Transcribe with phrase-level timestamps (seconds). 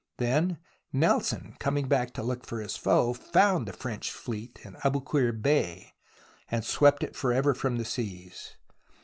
[0.17, 0.57] Then
[0.91, 5.93] Nelson, coming back to look for his foe, found the French fleet in Aboukir Bay,
[6.49, 8.55] and swept it for ever from the seas.